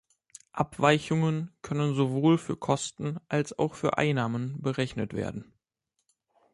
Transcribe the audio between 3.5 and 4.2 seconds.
auch für